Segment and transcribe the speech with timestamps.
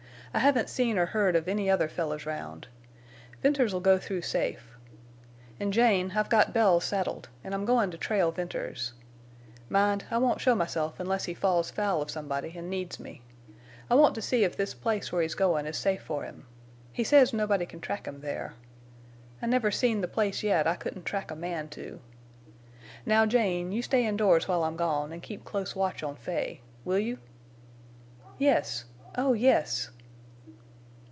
[0.33, 2.69] I haven't seen or heard of any other fellers round.
[3.41, 4.77] Venters'll go through safe.
[5.59, 8.93] An', Jane, I've got Bells saddled, an' I'm going to trail Venters.
[9.67, 13.21] Mind, I won't show myself unless he falls foul of somebody an' needs me.
[13.89, 16.45] I want to see if this place where he's goin' is safe for him.
[16.93, 18.53] He says nobody can track him there.
[19.41, 21.99] I never seen the place yet I couldn't track a man to.
[23.05, 26.61] Now, Jane, you stay indoors while I'm gone, an' keep close watch on Fay.
[26.85, 27.17] Will you?"
[28.37, 28.85] "Yes!
[29.17, 29.89] Oh yes!"